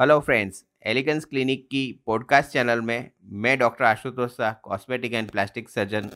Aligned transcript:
Hello 0.00 0.18
friends 0.20 0.62
elegance 0.86 1.24
clinic 1.24 1.66
की 1.70 1.80
podcast 2.06 2.50
channel 2.50 2.80
में 2.80 3.10
मैं 3.40 3.58
doctor 3.58 3.84
Ashutosh 3.84 4.30
Shah 4.30 4.52
cosmetic 4.62 5.14
and 5.14 5.30
plastic 5.30 5.68
surgeon 5.68 6.08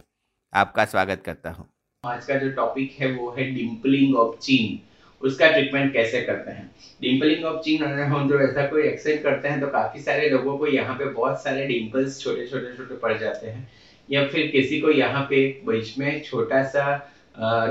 आपका 0.53 0.85
स्वागत 0.85 1.23
करता 1.27 1.51
हूँ। 1.51 1.67
आज 2.05 2.25
का 2.25 2.35
जो 2.35 2.51
टॉपिक 2.51 2.93
है, 3.01 3.11
वो 3.13 3.31
है 3.31 3.45
डिम्पलिंग 3.55 4.15
ऑफ़ 4.17 4.39
चीन 4.39 4.79
उसका 5.23 5.51
ट्रीटमेंट 5.51 5.93
कैसे 5.93 6.21
करते 6.21 6.51
हैं? 6.51 6.71
डिम्पलिंग 7.03 7.45
ऑफ़ 7.45 7.61
चीन 7.63 7.85
हम 7.85 8.29
जो 8.29 8.41
ऐसा 8.41 8.67
कोई 8.67 8.83
एक्सरसाइज 8.83 9.23
करते 9.23 9.49
हैं 9.49 9.61
तो 9.61 9.67
काफ़ी 9.67 10.01
सारे 10.03 10.31
लोगों 10.31 10.57
को 10.59 10.67
यहाँ 10.67 10.95
पे 10.95 11.05
बहुत 11.11 11.43
सारे 11.43 11.67
डिम्पल्स 11.67 12.21
छोटे 12.21 12.47
छोटे 12.47 12.77
छोटे 12.77 12.97
पड़ 12.97 13.17
जाते 13.19 13.47
हैं। 13.47 13.69
या 14.09 14.27
फिर 14.29 14.47
किसी 14.47 14.81
को 14.81 14.91
यहाँ 14.91 15.23
पे 15.31 15.47
बीच 15.67 15.99
में 15.99 16.23
छोटा 16.23 16.63
सा 16.69 16.87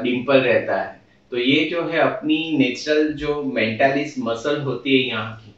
डिम्पल 0.03 0.41
रहता 0.41 0.81
है। 0.81 0.99
तो 1.31 1.37
ये 1.37 1.65
जो 1.69 1.87
है, 1.87 1.99
अपनी 1.99 2.57
नेचुरल 2.57 3.11
जो 3.15 3.41
मेंटालिस 3.43 4.19
मसल 4.19 4.61
होती 4.61 4.97
है 4.97 5.07
यहाँ 5.07 5.35
की 5.35 5.49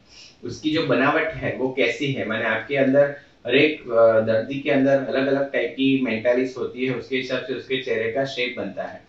उसकी 0.46 0.70
जो 0.70 0.86
बनावट 0.86 1.32
है, 1.34 1.54
वो 1.56 1.68
कैसी 1.76 2.12
है? 2.12 2.26
मैंने 2.28 2.44
आपके 2.46 2.76
अंदर, 2.76 3.14
हर 3.46 3.54
एक 3.54 3.82
दर्दी 4.26 4.58
के 4.60 4.70
अंदर 4.70 5.04
अलग 5.04 5.26
अलग 5.26 5.52
टाइप 5.52 5.74
की 5.76 6.00
मेंटालिस 6.02 6.56
होती 6.58 6.84
है, 6.84 6.94
उसके 6.94 7.16
हिसाब 7.16 7.42
से 7.42 7.54
उसके 7.54 7.82
चेहरे 7.82 8.10
का 8.12 8.24
शेप 8.26 8.54
बनता 8.58 8.84
है। 8.84 9.00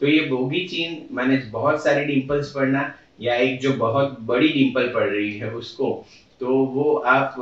तो 0.00 0.06
ये 0.06 0.20
बोगी 0.26 0.64
चीन, 0.66 1.06
मैंने 1.10 1.36
बहुत 1.50 1.82
सारी 1.84 2.04
डिम्पल्स 2.04 2.50
पढ़ना, 2.52 2.92
या 3.20 3.34
एक 3.36 3.58
जो 3.60 3.72
बहुत 3.76 4.16
बड़ी 4.22 4.48
डिम्पल 4.48 4.86
पड़ 4.94 5.08
रही 5.08 5.30
है 5.38 5.50
उसको 5.52 5.92
तो 6.40 6.52
वो 6.66 6.92
आप 7.06 7.34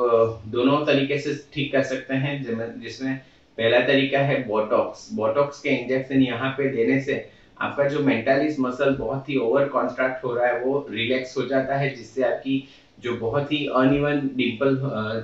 दोनों 0.48 0.78
तरीके 0.86 1.18
से 1.18 1.34
ठीक 1.52 1.70
कर 1.72 1.82
सकते 1.82 2.14
हैं 2.14 2.40
जिसमें 2.80 3.14
पहला 3.58 3.80
तरीका 3.80 4.18
है 4.20 4.42
बोटॉक्स 4.46 5.08
बोटॉक्स 5.12 5.60
के 5.60 5.68
इंजेक्शन 5.70 6.22
यहाँ 6.22 6.50
पे 6.50 6.68
देने 6.70 7.00
से 7.00 7.14
आपका 7.60 7.84
जो 7.88 8.00
मेंटालिस 8.00 8.58
मसल 8.60 8.94
बहुत 8.96 9.28
ही 9.28 9.36
ओवर 9.36 9.68
कॉन्स्ट्रक्ट 9.68 10.24
हो 10.24 10.34
रहा 10.34 10.46
है, 10.46 10.58
वो 10.60 10.86
रिलैक्स 10.90 11.36
हो 11.36 11.44
जाता 11.46 11.76
है, 11.76 11.94
जिससे 11.94 12.22
आपकी 12.24 12.62
जो 12.98 13.12
बहुत 13.16 13.52
ही 13.52 13.66
अनइवन 13.76 14.20
डिम्पल 14.36 14.76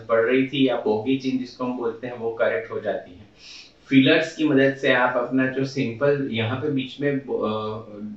पड़ 0.09 0.21
रही 0.21 0.47
थी 0.49 0.67
या 0.69 0.77
बोगी 0.81 1.17
चिन 1.19 1.39
जिसको 1.39 1.65
हम 1.65 1.77
बोलते 1.79 2.07
हैं, 2.07 2.15
वो 2.15 2.31
करेक्ट 2.33 2.71
हो 2.71 2.81
जाती 2.81 3.11
है। 3.11 3.27
फिलर्स 3.89 4.35
की 4.37 4.45
मदद 4.45 4.75
से 4.75 4.93
आप 4.95 5.17
अपना 5.17 5.47
जो 5.47 5.65
सिंपल 5.67 6.29
यहाँ 6.33 6.57
पे 6.61 6.69
बीच 6.71 7.01
में 7.01 7.17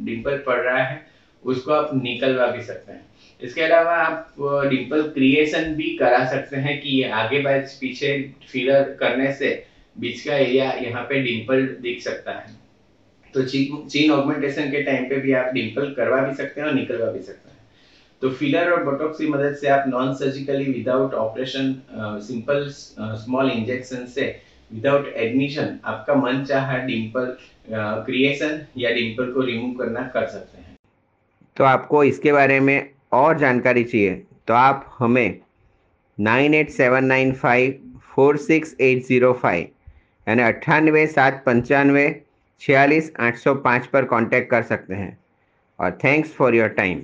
डिम्पल 0.06 0.44
पड़ 0.46 0.60
रहा 0.60 0.84
है, 0.84 1.06
उसको 1.44 1.72
आप 1.72 1.90
निकलवा 1.96 2.48
भी 2.48 2.62
सकते 2.64 2.92
हैं। 2.92 3.06
इसके 3.40 3.62
अलावा 3.62 3.96
आप 3.96 4.36
डिम्पल 4.70 5.02
क्रिएशन 5.10 5.74
भी 5.76 5.90
करा 5.98 6.24
सकते 6.30 6.58
हैं 6.58 6.80
कि 6.82 7.02
आगे 7.04 7.42
बैच 7.42 7.78
पीछे 7.82 8.14
फिलर 8.52 8.96
करने 9.00 9.32
से 9.34 9.52
बीच 9.96 10.22
का 10.22 10.36
एरिया 10.36 10.72
यहाँ 10.74 11.04
पे 11.04 11.22
डिम्पल 11.24 11.66
दिख 11.82 12.02
सकता 12.02 12.32
है। 12.32 12.56
तो 13.34 13.44
चीन 13.44 14.12
ऑगमेंटेशन 14.12 14.72
के 14.72 14.82
टाइम 14.84 15.06
पे 15.10 15.16
भी 15.18 15.34
आप 15.34 15.54
डिम्पल 15.54 15.94
करवा 15.94 16.22
भी 16.22 16.36
सकते 16.36 16.62
हैं 16.62 16.68
और 16.68 16.74
निकलवा 16.74 17.12
भी 17.12 17.22
सकते 17.22 17.50
हैं। 17.50 17.57
तो 18.22 18.30
फिलर 18.32 18.72
और 18.72 18.84
बोटॉक्स 18.84 19.18
की 19.18 19.28
मदद 19.28 19.56
से 19.56 19.68
आप 19.68 19.84
non 19.88 20.14
surgically 20.16 20.72
without 20.72 21.14
operation 21.14 21.74
simple 22.28 22.66
small 22.70 23.50
injection 23.52 24.06
से 24.16 24.26
विदाउट 24.72 25.08
एडमिशन 25.16 25.78
आपका 25.86 26.16
मन 26.16 26.44
चाहा 26.46 26.78
डिम्पल 26.86 27.36
क्रिएशन 28.06 28.60
या 28.78 28.92
डिम्पल 28.92 29.32
को 29.34 29.42
रिमूव 29.42 29.74
करना 29.78 30.02
कर 30.14 30.28
सकते 30.28 30.62
हैं। 30.62 30.76
तो 31.58 31.64
आपको 31.64 32.04
इसके 32.04 32.32
बारे 32.32 32.60
में 32.60 32.90
और 33.14 33.38
जानकारी 33.40 33.84
चाहिए 33.84 34.16
तो 34.48 34.54
आप 34.54 34.86
हमें 34.98 35.40
nine 36.18 36.54
eight 36.54 36.70
seven 36.70 37.06
nine 37.06 37.32
five 37.36 37.80
four 38.16 38.38
six 38.38 38.76
eight 38.82 39.06
zero 39.06 39.32
five 39.42 39.68
यानी 40.28 40.44
अट्ठानवे 40.44 41.06
सात 41.08 41.42
पंचानवे 41.46 42.10
छियालीस 42.62 43.12
आठ 43.20 43.38
सौ 43.38 43.54
पाँच 43.64 43.86
पर 43.88 44.06
कांटेक्ट 44.06 44.50
कर 44.52 44.64
सकते 44.64 44.96
हैं। 44.96 45.18
और 45.80 45.98
थैंक्स 46.04 46.34
फॉर 46.34 46.56
योर 46.56 46.70
टाइम 46.78 47.02